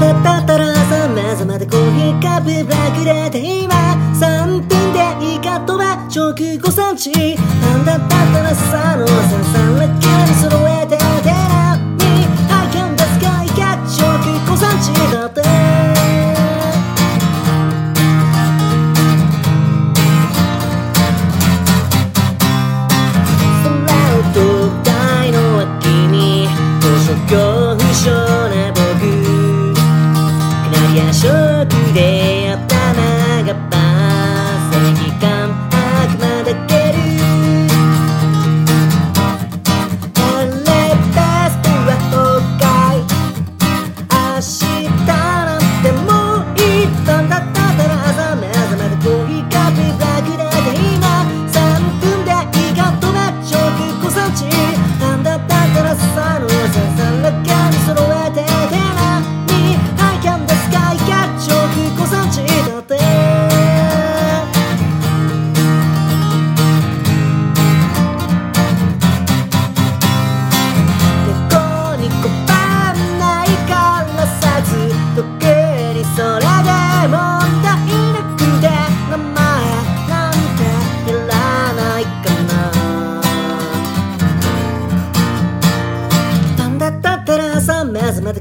[0.00, 3.74] だったたら朝目覚までコーヒーカップブラックでて今
[4.18, 4.68] 3分
[5.20, 10.29] でいいかとは直5センチなんだったったらさの朝さんらけ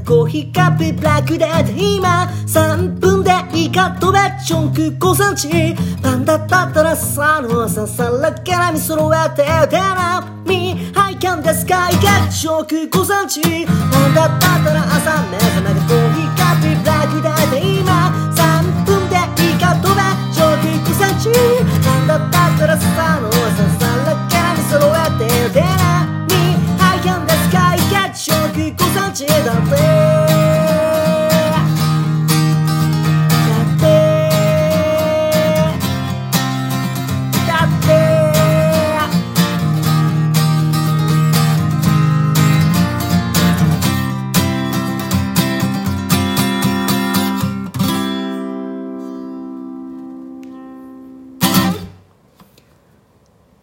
[0.09, 1.45] コーヒーカップブラックで
[1.77, 10.41] 今3分でいいかとべチョンク5センチパンだったったら朝の朝さらから見揃えててな。
[10.47, 17.08] みハイキャンデスカイキャッチョンク5センチなんだったったら朝目覚めてコーヒーカップブラック。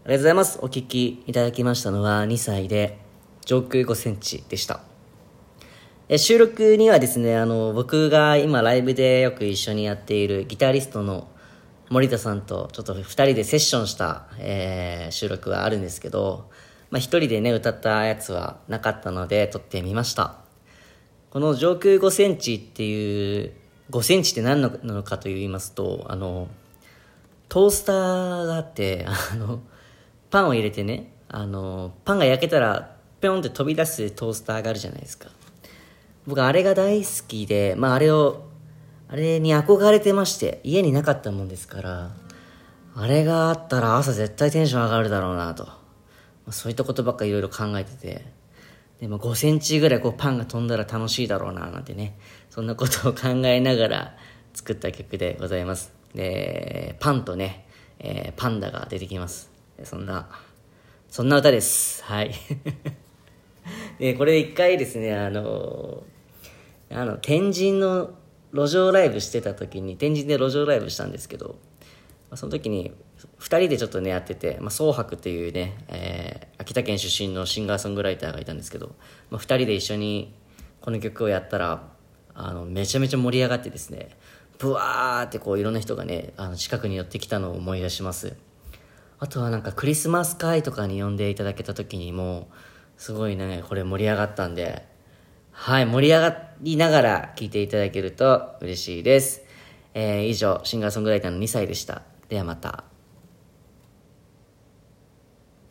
[0.06, 0.58] りがとうございます。
[0.62, 2.98] お聞きいただきましたのは2歳で
[3.44, 4.82] 上空5センチでした。
[6.08, 11.26] え収録にはですね、あの、僕が今ライブでよく一緒にやっているギタリストの
[11.90, 16.48] 森田さんとちょっと2人でセッションした、えー収録はあるんですけど、
[16.90, 20.36] まあ、1人でね、歌ったやつはなかったので撮ってみました。
[21.30, 23.52] この上空5センチっていう、
[23.90, 26.46] 5センチって何なのかと言いますと、あの、
[27.48, 29.62] トースターがあって、あの、
[30.36, 35.30] パンを入れてね、あの、パンが焼けたら、ぴょんって飛び出すトースターがあるじゃないですか。
[36.26, 38.44] 僕、あれが大好きで、まあ、あれを、
[39.08, 42.10] あれに憧れてまして、家になかったもんですから、
[42.94, 45.64] あれがあったら朝絶対テンション上がるだろうなと。
[45.64, 45.72] ま
[46.48, 48.26] あそういったことばっかいろいろ考えてて、
[49.00, 52.18] でも5センチぐらいこうパンが飛んだら楽しいだろうななんてね、
[52.50, 54.16] そんなことを考えながら
[54.52, 55.94] 作った曲でございます。
[56.14, 57.66] で、パンとね、
[58.00, 59.55] えーパンダが出てきます。
[59.84, 60.28] そんな、
[61.08, 62.02] そんな歌です。
[62.04, 62.32] はい。
[63.98, 66.04] で、これ一回ですね、あの、
[66.90, 68.14] あの、天神の
[68.52, 71.58] 路上ライブしてた時に、天神で路上ライブしたんですけど、
[72.34, 72.92] その時に
[73.38, 78.96] 2人でちょっとねやってて、まあ、総白っていうね、えー秋田県出身のシンガーソングライターがいたんですけど、
[79.30, 80.34] まあ、2人で一緒に
[80.80, 81.88] この曲をやったら
[82.34, 84.08] あのめちゃめちゃ盛り上がってですね
[84.58, 88.36] ブワーってこういろんな人がねあの近くに寄ってきたのを思い出します
[89.18, 92.48] あとはなんかクリスマス会とかに呼んでいただけた時にも
[92.96, 94.86] すごいねこれ盛り上がったんで
[95.52, 99.42] はい盛り上がりながら聴いていただけると嬉しいです、
[99.94, 102.02] えー以上シンガーソングライターの2歳でした。
[102.28, 102.95] ではまた。